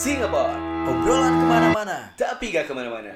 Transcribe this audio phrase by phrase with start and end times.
[0.00, 1.96] Singapore Obrolan ke mana-mana.
[2.16, 3.12] Tapi gak ke mana-mana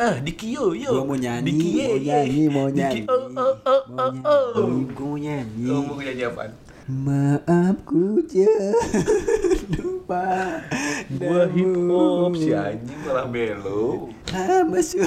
[0.00, 1.04] Eh, di Kio, yo.
[1.04, 3.00] Gua mau nyanyi, Di Kie, mau nyanyi, mau nyanyi.
[3.04, 4.44] Kie, Oh, oh, oh, oh, oh.
[4.96, 5.68] gua mau nyanyi.
[5.68, 6.50] Oh, mau nyanyi apaan?
[6.88, 8.24] Maaf ku
[9.76, 10.24] lupa
[11.20, 14.08] Gua hip hop, si anjing malah melo.
[14.72, 15.04] masuk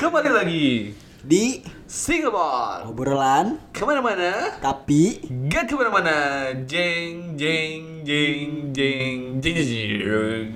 [0.00, 3.56] Kembali lagi di Singapore obrolan.
[3.72, 4.60] Ke mana-mana.
[4.60, 5.24] Tapi.
[5.48, 6.52] Gak ke mana-mana.
[6.68, 10.46] Jeng, jeng, jeng, jeng, jeng, jeng, jeng.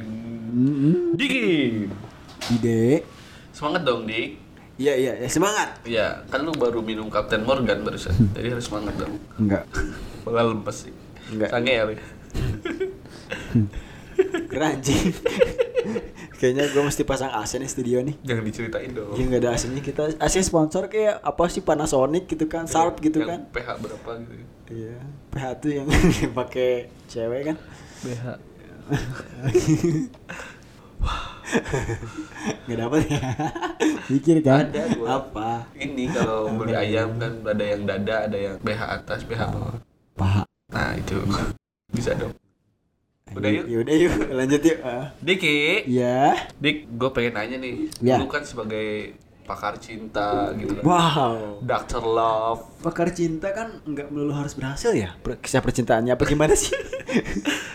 [0.52, 1.16] Mm-mm.
[1.16, 1.88] Diki.
[2.52, 3.00] Ide.
[3.48, 4.44] Semangat dong Dik.
[4.76, 5.80] Iya iya ya, semangat.
[5.88, 8.12] Ya, kan lu baru minum Captain Morgan barusan.
[8.36, 9.16] Jadi harus semangat dong.
[9.40, 9.64] Enggak.
[10.28, 10.92] Malah lemes sih.
[11.32, 11.48] Enggak.
[11.48, 11.96] Sange ya lu.
[14.52, 15.16] Keranjing
[16.42, 19.78] kayaknya gue mesti pasang AC nih studio nih Jangan diceritain dong Ya nggak ada AC-nya
[19.78, 23.40] kita AC sponsor kayak apa sih Panasonic gitu kan, Sharp gitu Yang kan.
[23.54, 24.34] PH berapa gitu
[24.72, 24.98] Iya,
[25.30, 25.86] PH tuh yang
[26.42, 27.56] pakai cewek kan.
[28.02, 28.24] BH
[32.66, 33.20] Nggak dapat ya.
[34.10, 34.72] Pikir kan?
[34.72, 35.06] Ada gua.
[35.20, 35.50] Apa?
[35.76, 39.76] Ini kalau beli ayam kan ada yang dada, ada yang BH atas, BH bawah
[40.16, 40.42] Paha.
[40.72, 41.20] Nah itu
[41.92, 42.32] Bisa dong
[43.32, 44.78] Udah yuk Ya udah yuk, lanjut yuk.
[44.80, 45.06] Ah.
[45.18, 46.36] Diki Ya.
[46.56, 48.16] Dik, gue pengen nanya nih Ya.
[48.16, 51.58] Lu kan sebagai pakar cinta gitu kan Wow.
[51.60, 55.18] Doctor Love Pakar cinta kan nggak melulu harus berhasil ya?
[55.18, 56.70] Kisah percintaannya apa gimana sih?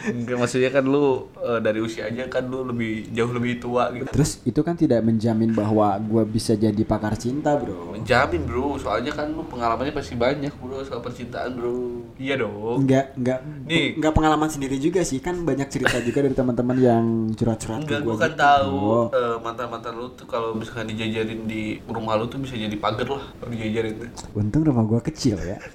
[0.08, 1.06] Enggak maksudnya kan lu
[1.38, 5.02] eh, dari usia aja kan lu lebih jauh lebih tua gitu Terus itu kan tidak
[5.02, 7.92] menjamin bahwa gua bisa jadi pakar cinta, bro.
[7.92, 11.76] Menjamin bro, soalnya kan lu pengalamannya pasti banyak bro soal percintaan bro
[12.16, 13.94] Iya dong Enggak, enggak, Nih.
[13.94, 18.16] enggak pengalaman sendiri juga sih kan banyak cerita juga dari teman-teman yang curhat-curhat Enggak, gua
[18.16, 18.40] kan gitu.
[18.40, 19.08] tahu Oh.
[19.10, 23.24] eh, mantan-mantan lu tuh kalau misalkan dijajarin di rumah lu tuh bisa jadi pagar lah
[23.36, 24.10] kalau dijajarin tuh.
[24.34, 25.60] Untung rumah gua kecil ya.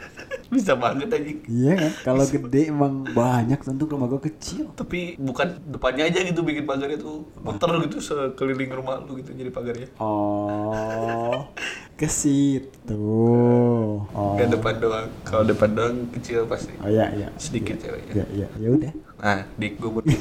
[0.52, 1.32] Bisa banget aja.
[1.48, 1.90] Iya kan?
[2.04, 4.68] Kalau gede emang banyak tentu rumah gua kecil.
[4.76, 9.48] Tapi bukan depannya aja gitu bikin pagarnya tuh muter gitu sekeliling rumah lu gitu jadi
[9.48, 9.88] pagarnya.
[9.96, 11.48] Oh,
[11.98, 13.00] ke situ.
[14.12, 14.36] Oh.
[14.36, 15.08] Enggak depan doang.
[15.24, 16.76] Kalau depan doang kecil pasti.
[16.84, 17.32] Oh iya iya.
[17.40, 18.12] Sedikit ceweknya.
[18.12, 18.92] Ya ya ya udah.
[19.22, 20.18] Nah, dik gue buat ini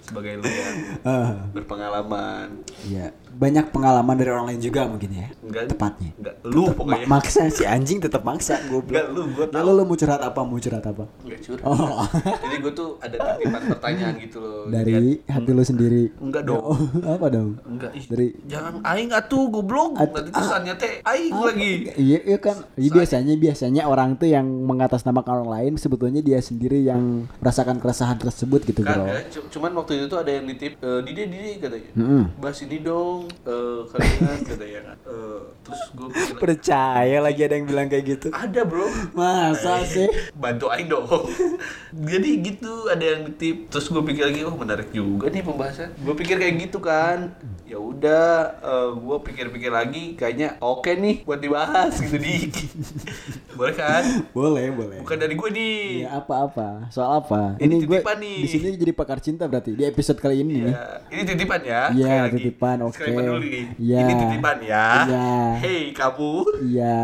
[0.00, 2.64] sebagai lu yang Ah, berpengalaman.
[2.88, 5.26] Iya, banyak pengalaman dari orang lain juga mungkin ya.
[5.38, 6.10] Enggak Tepatnya.
[6.14, 7.04] Enggak lu Tetep pokoknya.
[7.04, 8.92] ma- maksa si anjing tetap maksa goblok.
[8.92, 9.62] Enggak lu, Ya tahu.
[9.62, 10.40] lu, lu mau curhat apa?
[10.40, 11.04] Mau curhat apa?
[11.22, 11.64] Enggak curhat.
[11.64, 12.04] Oh.
[12.38, 14.64] Jadi gue tuh ada titipan pertanyaan gitu loh.
[14.66, 16.02] Dari hati lu sendiri.
[16.18, 16.62] Enggak dong.
[16.62, 16.78] Oh,
[17.14, 17.50] apa dong?
[17.64, 18.04] Enggak, ih.
[18.06, 19.96] Dari- jangan aing atuh goblok.
[19.96, 21.44] At- Nanti tulisannya teh aing Apa?
[21.48, 21.72] lagi.
[21.94, 22.56] Iya, iya kan.
[22.74, 28.16] Iya, biasanya biasanya orang tuh yang mengatasnamakan orang lain sebetulnya dia sendiri yang merasakan keresahan
[28.16, 31.90] tersebut gitu, cu- cuman waktu itu tuh ada yang nitip e, Dide Dide katanya.
[31.94, 32.22] Mm-mm.
[32.36, 34.80] Bahas ini dong eh, kalian katanya.
[35.02, 38.28] Eh, terus gue Percaya lagi ada yang bilang kayak gitu.
[38.30, 40.08] ada bro Masa sih?
[40.32, 41.06] bantu aing dong
[42.10, 46.14] jadi gitu ada yang nitip terus gue pikir lagi oh menarik juga nih pembahasan gue
[46.14, 47.30] pikir kayak gitu kan
[47.62, 48.58] ya udah
[48.92, 52.50] gue pikir-pikir lagi kayaknya oke nih buat dibahas gitu di
[53.56, 54.02] boleh kan
[54.32, 54.98] Boleh, boleh.
[54.98, 56.88] bukan dari gue nih Iya, apa-apa?
[56.88, 57.54] Soal apa?
[57.56, 58.38] Ini gue titipan nih.
[58.40, 60.64] di sini jadi pakar cinta berarti di episode kali ini nih.
[60.68, 61.82] Ya, ini titipan ya.
[61.90, 62.98] Iya, titipan, oke.
[63.20, 63.64] Nih.
[63.76, 63.98] Iya.
[64.00, 64.88] Ini titipan ya.
[65.04, 65.30] Iya.
[65.60, 66.34] Hey kamu.
[66.64, 67.00] Iya.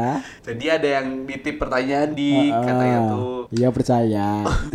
[0.47, 3.41] Jadi ada yang nitip pertanyaan di Ah, katanya tuh.
[3.53, 4.29] Iya percaya.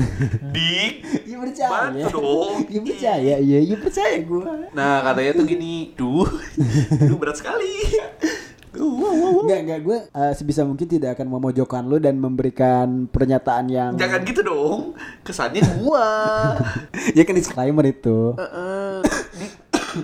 [0.56, 0.94] Dik.
[1.26, 1.70] Iya percaya.
[1.72, 2.56] Bantu dong.
[2.70, 3.36] Iya percaya.
[3.42, 4.44] Iya, iya percaya gua.
[4.74, 6.30] Nah katanya tuh gini, duh,
[7.10, 7.74] duh berat sekali.
[8.74, 14.26] Enggak, enggak gue eh, sebisa mungkin tidak akan memojokkan lu dan memberikan pernyataan yang Jangan
[14.26, 16.08] gitu dong, kesannya gua.
[17.18, 18.34] ya kan disclaimer itu.
[18.34, 18.73] Heeh.
[18.73, 18.73] Dik,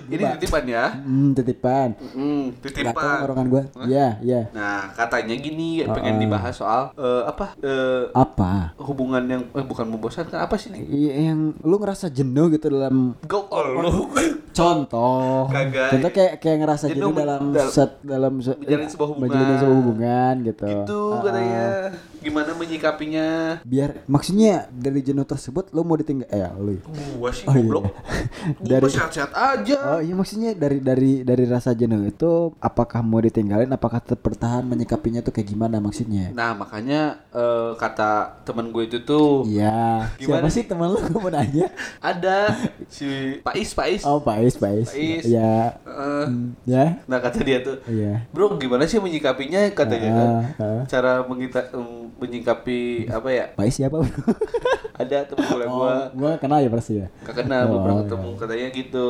[0.08, 0.86] ini titipan ya.
[0.96, 1.90] Hmm, titipan.
[2.10, 3.18] Hmm, titipan.
[3.22, 3.64] ngorokan gua.
[3.82, 4.42] Iya, iya.
[4.50, 5.92] Nah katanya gini, Ah.
[5.92, 7.54] pengen dibahas soal eh, apa?
[7.58, 8.74] eh, Apa?
[8.78, 10.82] hubungan yang eh, bukan membosankan apa sih nih?
[10.84, 14.10] Iya, yang lu ngerasa jenuh gitu dalam Go all lu.
[14.52, 15.48] contoh.
[15.48, 15.90] Kagak.
[15.92, 19.30] Contoh kayak kayak ngerasa Jenuh jenuh dalam dal- set dalam se- menjalin sebuah hubungan.
[19.30, 20.66] menjalin sebuah hubungan gitu.
[20.68, 21.88] Itu Ah, katanya ah.
[22.20, 23.28] Gimana menyikapinya?
[23.64, 26.74] biar maksudnya dari jenuh tersebut lu mau ditinggal eh ya, lu.
[26.74, 26.82] ya?
[27.16, 27.62] Gua sih Oh, iya.
[27.62, 27.86] goblok.
[28.62, 29.78] Dari- sehat-sehat aja.
[29.90, 34.64] Oh iya maksudnya dari dari dari rasa jenuh itu apakah mau ditinggalin apakah tetap bertahan
[34.64, 36.32] menyikapinya tuh kayak gimana maksudnya?
[36.32, 40.10] Nah makanya eh, kata temen gue itu tuh Iya.
[40.12, 41.72] Siapa Gimana sih teman lu gue mau nanya?
[42.02, 42.54] ada
[42.88, 43.08] si
[43.40, 44.02] Pais Pais.
[44.04, 44.88] Oh Pais Pais.
[44.88, 45.24] Pais.
[45.24, 45.80] Ya.
[45.86, 47.00] Hmm, ya.
[47.06, 48.26] nah kata dia tuh, Iya.
[48.30, 50.28] bro gimana sih menyikapinya katanya kan?
[50.28, 50.82] Ah, ah.
[50.86, 53.46] Cara mengita- em, menyikapi apa ya?
[53.56, 54.04] Pais siapa?
[55.00, 57.08] Ada temen gue oh, gua gua kenal ya pasti ya.
[57.24, 58.04] Gak kenal Oh, belum pernah iya.
[58.04, 59.06] ketemu katanya gitu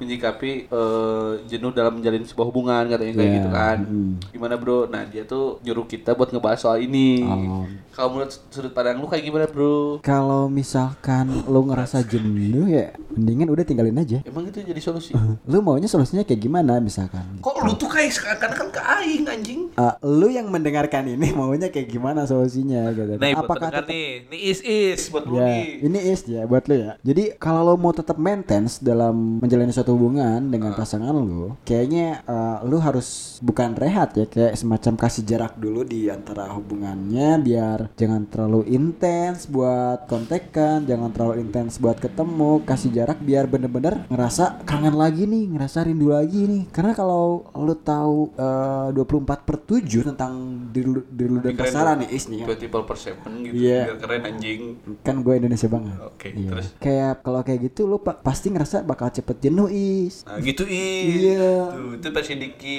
[0.00, 4.12] menyikapi eh, jenuh dalam menjalin sebuah hubungan katanya kayak Iya, gitu kan mm.
[4.32, 7.66] gimana bro nah dia tuh nyuruh kita buat ngebahas soal ini Oh.
[7.92, 10.04] Kalau menurut sudut pandang lu kayak gimana, Bro?
[10.04, 14.20] Kalau misalkan lu ngerasa jenuh ya, mendingan udah tinggalin aja.
[14.28, 15.16] Emang itu jadi solusi?
[15.50, 17.24] Lu maunya solusinya kayak gimana misalkan?
[17.40, 19.60] Kok lu tuh kayak seakan-akan ke aing anjing?
[19.80, 23.16] Ah, lu yang mendengarkan ini maunya kayak gimana solusinya gitu.
[23.16, 25.82] Nah, Apakah tetap nih, nih is is buat lu Ya, nih.
[25.82, 26.90] ini is ya buat lo ya.
[27.00, 32.58] Jadi kalau lo mau tetap maintenance dalam menjalani suatu hubungan dengan pasangan lo, kayaknya eh,
[32.62, 33.06] lo harus
[33.38, 39.46] bukan rehat ya, kayak semacam kasih jarak dulu di antara hubungannya biar jangan terlalu intens
[39.46, 45.48] buat kontekan, jangan terlalu intens buat ketemu, kasih jarak biar bener-bener ngerasa kangen lagi nih,
[45.48, 46.62] ngerasa rindu lagi nih.
[46.68, 49.02] Karena kalau lo tahu eh, 24
[49.42, 50.32] per 7 tentang
[50.68, 52.00] diri lu, diri lu dan pasangan lu.
[52.00, 52.46] nih is nih ya.
[52.48, 53.80] 20 per seven gitu, Iya.
[53.86, 54.60] biar keren anjing.
[54.98, 55.96] kan gue Indonesia banget.
[55.98, 56.50] Oke, Iya.
[56.50, 56.66] terus?
[56.76, 60.22] Kayak kalau kayak gitu lu pa- pasti ngerasa bakal cepet jenuh is.
[60.22, 61.12] Nah gitu is.
[61.28, 61.52] Iya.
[61.70, 62.78] Tuh, itu versi Diki.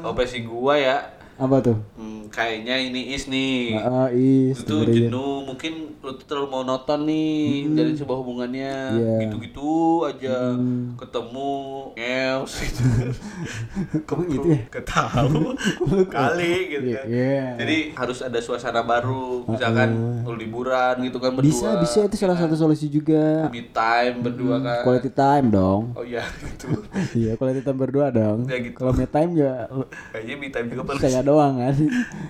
[0.00, 0.96] Oh versi gua ya.
[1.34, 1.76] Apa tuh?
[1.94, 3.74] Hmm, kayaknya ini is nih.
[3.76, 4.54] Ah, is.
[4.56, 5.10] itu dengerin.
[5.10, 9.14] jenuh mungkin lu terlalu monoton nih dari sebuah hubungannya Iya.
[9.24, 9.72] gitu-gitu
[10.04, 10.52] aja
[10.94, 11.52] ketemu
[11.94, 12.82] ngeus gitu
[14.06, 14.60] Kok gitu ya?
[14.68, 15.56] Gak tahu
[16.06, 17.44] kali gitu Iya, kan iya.
[17.56, 22.36] jadi harus ada suasana baru misalkan lu liburan gitu kan berdua Bisa, bisa itu salah
[22.36, 23.48] satu solusi juga.
[23.48, 25.80] me time berdua kan Quality time dong.
[25.94, 26.68] oh iya gitu
[27.18, 28.44] iya, quality time berdua dong.
[28.44, 28.76] Ya gitu.
[28.76, 29.66] Kalau me time ya
[30.12, 31.74] kayaknya me time juga perlu doang kan.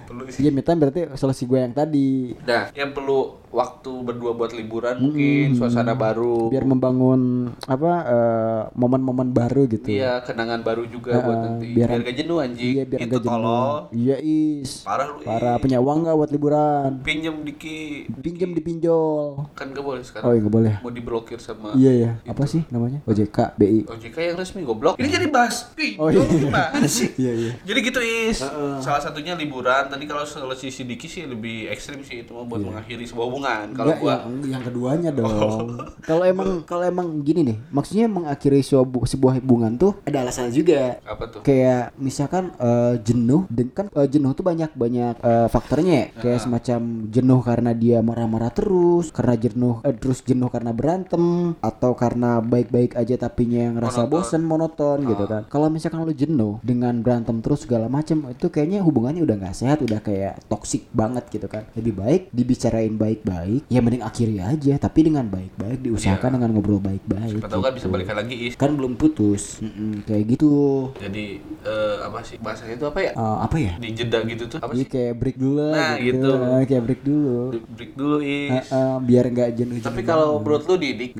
[0.06, 2.32] perlu sih Iya, me time berarti solusi gue yang tadi.
[2.42, 7.20] nah yang perlu waktu berdua buat liburan mungkin suasana baru Biar membangun
[7.64, 9.86] apa eh, momen-momen baru gitu.
[9.86, 11.70] Iya, kenangan baru juga buat nanti.
[11.70, 12.72] biar- Biar, gak jenuh anjing.
[12.72, 13.32] Iya, biar itu enggak jenuh.
[13.32, 13.74] tolol.
[13.90, 14.70] Iya, is.
[14.82, 15.22] Parah lu.
[15.22, 16.90] Parah punya uang nggak buat liburan?
[17.00, 18.10] Pinjem dikit.
[18.18, 19.46] Pinjam dipinjol.
[19.52, 20.26] Kan gak boleh Oh, sekarang.
[20.28, 20.74] iya nggak boleh.
[20.80, 22.10] Mau diblokir sama Iya ya.
[22.26, 22.98] Apa sih namanya?
[23.04, 23.86] OJK, BI.
[23.86, 24.96] OJK yang resmi goblok.
[24.96, 25.70] Ini jadi bahas.
[25.96, 26.24] Oh, iya.
[26.24, 27.14] gimana sih?
[27.14, 27.52] Iya iya.
[27.62, 28.42] Jadi gitu is.
[28.80, 29.86] Salah satunya liburan.
[29.86, 33.42] Tadi kalau solusi si Diki sih lebih ekstrim sih itu mah buat mengakhiri sebuah hubungan.
[33.44, 33.94] Kalau Iya.
[33.94, 35.66] Nggak, gua yang, yang keduanya dong.
[36.00, 40.98] Kalau emang kalau emang gini nih, maksudnya mengakhiri sebuah, sebuah hubungan tuh ada alasan juga.
[41.04, 41.40] apa tuh?
[41.44, 46.06] Kayak misalkan eh, jenuh, dan kan eh, jenuh tuh banyak banyak eh, faktornya ya.
[46.16, 51.92] Kayak semacam jenuh karena dia marah-marah terus, karena jenuh eh, terus jenuh karena berantem, atau
[51.94, 54.12] karena baik-baik aja tapinya yang ngerasa Monoton.
[54.12, 55.42] bosen monoton gitu kan.
[55.48, 59.78] Kalau misalkan lu jenuh dengan berantem terus segala macam, itu kayaknya hubungannya udah nggak sehat,
[59.80, 61.64] udah kayak toksik banget gitu kan.
[61.74, 63.20] Lebih baik dibicarain baik-baik,
[63.68, 67.40] ya mending akhiri aja, tapi dengan baik-baik diusahakan dengan ngobrol baik-baik.
[67.40, 67.94] Siapa tahu kan bisa gitu.
[67.94, 68.52] balikan lagi is.
[68.54, 70.52] Kan belum putus, Mm-mm, kayak gitu.
[70.98, 73.12] Jadi eh, apa sih bahasanya itu apa ya?
[73.14, 73.72] Eh, apa ya?
[73.80, 74.88] Di jeda gitu tuh apa Iya sih?
[74.90, 76.30] kayak break dulu Nah, gitu.
[76.34, 77.38] Eh, kayak break dulu.
[77.74, 78.50] Break dulu is.
[78.50, 79.76] Eh, eh, biar nggak jenuh.
[79.80, 81.12] Tapi kalau menurut lu Didik,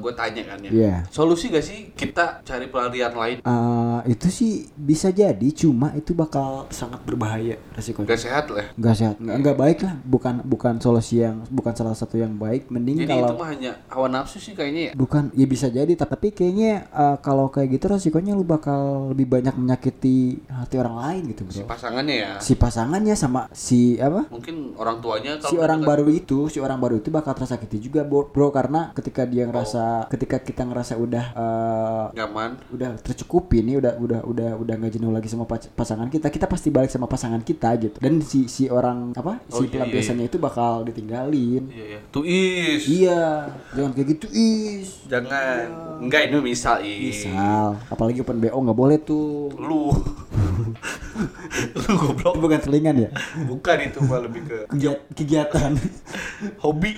[0.00, 0.70] gue tanya kan ya.
[0.70, 0.94] Iya.
[1.10, 3.38] Solusi gak sih kita cari pelarian lain?
[3.42, 8.08] Eh, itu sih bisa jadi, cuma itu bakal sangat berbahaya resikonya.
[8.14, 8.66] Gak sehat lah.
[8.78, 9.94] Nggak sehat, nggak, nggak baik lah.
[10.02, 12.66] Bukan bukan solusi yang bukan salah satu yang baik.
[12.68, 14.92] Mending Jadi kalau itu mah hanya hawa nafsu sih kayaknya ya.
[14.96, 19.52] bukan ya bisa jadi tapi kayaknya eh, kalau kayak gitu resikonya lu bakal lebih banyak
[19.54, 22.32] menyakiti hati orang lain gitu Si bro pasangannya ya.
[22.38, 26.96] si pasangannya sama si apa Mungkin orang tuanya si orang baru itu si orang baru
[26.96, 32.04] itu bakal tersakiti juga bro, bro karena ketika dia ngerasa ketika kita ngerasa udah eh,
[32.16, 32.50] nyaman.
[32.70, 36.70] udah tercukupi nih udah udah udah udah nggak jenuh lagi sama pasangan kita kita pasti
[36.70, 40.26] balik sama pasangan kita gitu dan si si orang apa Oh, si iya, iya, pelampiasannya
[40.26, 40.86] itu bakal
[41.40, 42.00] ditinggalin Iya ya.
[42.10, 42.82] Tuh is.
[42.86, 43.20] iya
[43.72, 45.64] jangan kayak gitu is Jangan.
[46.00, 47.24] Enggak ini misal is.
[47.24, 49.90] misal apalagi open bo nggak boleh tuh Lu.
[51.74, 52.32] Lu goblok.
[52.32, 53.10] itu bukan selingan ya
[53.44, 55.72] Bukan itu mah lebih ke Kegiat- kegiatan
[56.58, 56.94] hobi.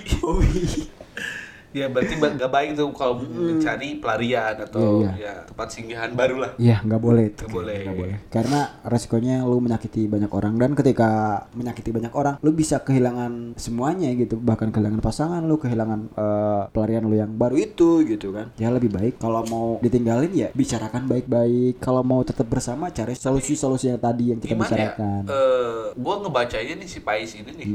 [1.73, 6.35] Ya berarti ba- gak baik tuh kalau mencari pelarian atau Iya, ya tempat singgahan baru
[6.39, 6.51] lah.
[6.55, 7.77] Iya nggak boleh Nggak boleh.
[7.81, 8.15] nggak boleh.
[8.29, 10.53] Karena resikonya lu menyakiti banyak orang.
[10.55, 11.09] Dan ketika
[11.51, 14.37] menyakiti banyak orang lu bisa kehilangan semuanya gitu.
[14.37, 18.53] Bahkan kehilangan pasangan lu kehilangan eh, pelarian lu yang baru itu gitu kan.
[18.55, 21.79] Ya lebih baik kalau mau ditinggalin ya bicarakan baik-baik.
[21.79, 24.75] Kalau mau tetap bersama cari solusi-solusi yang tadi yang kita Gimana ya?
[24.93, 25.21] bicarakan.
[25.25, 27.67] Eh, gua ngebacanya nih si Pais ini nih.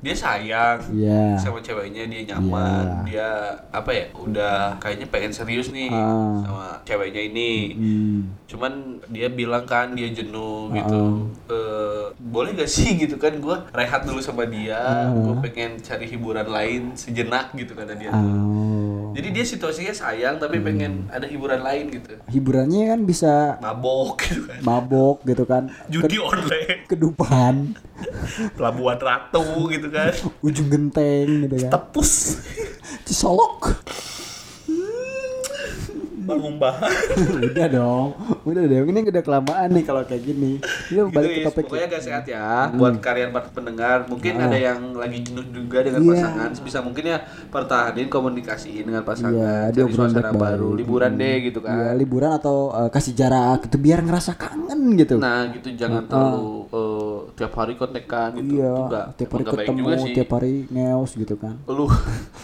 [0.00, 1.38] Dia sayang Iya.
[1.38, 3.28] sama ceweknya, dia nyaman, dia
[3.70, 4.06] apa ya?
[4.12, 6.42] Udah kayaknya pengen serius nih Ah.
[6.42, 7.52] sama ceweknya ini.
[7.72, 8.18] Hmm.
[8.44, 8.72] Cuman
[9.08, 11.02] dia bilang kan dia jenuh gitu.
[11.46, 14.80] Eh, boleh gak sih gitu kan gua rehat dulu sama dia,
[15.12, 18.10] gua pengen cari hiburan lain sejenak gitu kata dia.
[18.10, 18.73] Oh.
[19.14, 22.18] Jadi dia situasinya sayang tapi pengen ada hiburan lain gitu.
[22.26, 24.58] hiburannya kan bisa Mabok gitu kan.
[24.66, 27.78] mabok gitu kan Judi online, kedupan
[28.58, 30.10] pelabuhan ratu gitu kan.
[30.46, 32.42] ujung genteng gitu kan Tepus.
[33.06, 33.78] cisolok
[36.24, 36.90] bangun bahan
[37.46, 38.08] udah dong.
[38.42, 38.80] Udah deh.
[38.82, 40.52] Ini udah kelamaan nih kalau kayak gini.
[40.86, 41.64] Ini gitu balik ke topik.
[41.66, 46.00] pokoknya gak sehat ya buat kalian para pendengar mungkin ada yang lagi jenuh juga dengan
[46.00, 46.10] Iya.
[46.14, 50.40] pasangan bisa mungkin ya pertahanin komunikasiin dengan pasangan Iya, cari suasana baik-baik.
[50.40, 53.32] baru liburan deh gitu Ya, kan liburan atau eh, kasih jarak
[53.64, 55.16] itu biar ngerasa kangen gitu.
[55.16, 56.93] nah gitu jangan terlalu eh,
[57.34, 61.54] tiap hari kontekan gitu iya, Enggak, tiap hari ketemu, juga tiap hari ngeos gitu kan.
[61.66, 61.86] lu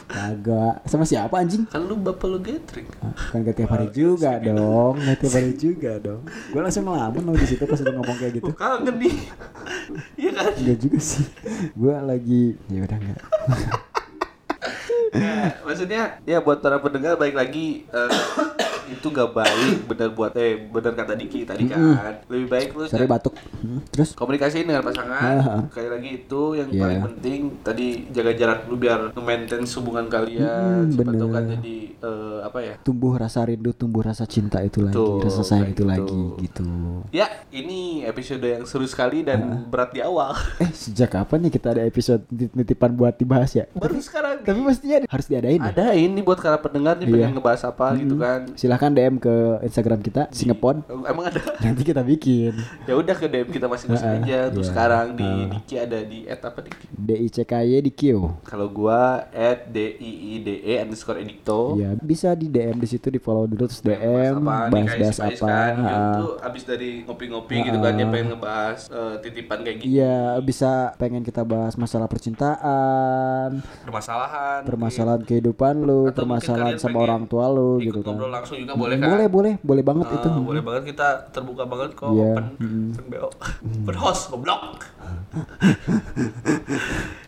[0.06, 0.75] Kagak.
[0.85, 1.62] Sama siapa anjing?
[1.64, 5.52] kan lu bapak lu gathering Ah, Kan gak tiap hari juga dong, gak tiap hari
[5.54, 6.26] juga dong.
[6.26, 8.50] Gue langsung ngelamun lo di situ pas udah ngomong kayak gitu.
[8.52, 9.14] Kangen nih
[10.18, 11.25] iya kan Enggak juga sih.
[11.73, 13.20] Gue lagi ya udah enggak.
[15.11, 18.11] Ya, maksudnya ya buat para pendengar baik lagi eh,
[18.90, 21.78] itu gak baik bener buat eh bener kata Diki tadi kan
[22.26, 23.35] lebih baik lu Sorry batuk.
[23.56, 26.80] Hmm, Terus komunikasiin dengan pasangan sekali lagi itu yang Iya.
[26.80, 30.49] paling penting tadi jaga jarak dulu biar nge-maintain hubungan kalian
[30.82, 31.30] Mm, siapa tahu bener.
[31.30, 35.42] kan jadi eh, apa ya tumbuh rasa rindu, tumbuh rasa cinta itu lagi, Tuh, rasa
[35.42, 35.90] sayang kayak itu gitu.
[35.90, 36.68] lagi gitu.
[37.11, 41.68] ya ini episode yang seru sekali dan berat di awal Eh sejak kapan nih kita
[41.70, 43.68] ada episode nitip-nitipan buat dibahas ya?
[43.73, 45.59] baru sekarang Tapi mestinya harus diadain.
[45.59, 45.68] ya?
[45.68, 47.14] ada ini buat para pendengar nih Iya.
[47.20, 50.80] pengen ngebahas apa gitu kan Silahkan DM ke Instagram kita Singapon.
[50.88, 52.56] emang ada Nanti kita bikin.
[52.82, 54.70] ya udah ke DM kita masing-masing aja untuk iya.
[54.70, 58.00] sekarang di Diki ada di at apa Diki D I C K Y di Q.
[58.40, 62.87] kalau gua at d i i d e underscore edicto Ya bisa di DM di
[62.87, 65.37] situ di follow dulu terus DM bahas-bahas apa.
[65.42, 66.14] kan, dia Ah.
[66.16, 70.70] tuh abis dari ngopi-ngopi gitu kan dia pengen ngebahas eh, titipan kayak gitu Iya bisa
[70.94, 77.49] pengen kita bahas masalah percintaan, permasalahan permasalahan kehidupan lu, Atau permasalahan sama pengen orang tua
[77.49, 78.12] lu gitu kan.
[78.12, 79.09] ngobrol langsung juga boleh kan?
[79.09, 79.52] Boleh boleh.
[79.61, 80.29] Boleh banget Eh, itu.
[80.40, 80.83] boleh banget.
[80.88, 82.45] Kita terbuka banget kok Iya, open.
[82.90, 83.29] Open BO
[83.81, 84.61] open host goblok.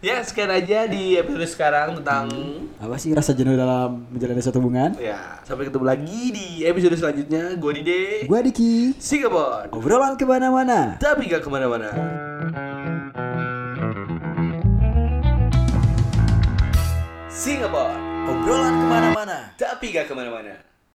[0.03, 2.27] Ya sekian aja di episode sekarang tentang
[2.77, 4.99] Apa sih rasa jenuh dalam menjalani satu hubungan?
[4.99, 7.55] ya sampai ketemu lagi di episode selanjutnya.
[7.55, 8.27] Gue Dide.
[8.27, 8.99] Gua Diki.
[8.99, 10.99] Singapore Obrolan ke mana-mana.
[10.99, 11.95] tapi gak ke mana-mana.
[17.29, 19.39] Singapore Obrolan ke mana-mana.
[19.57, 20.55] tapi gak ke mana-mana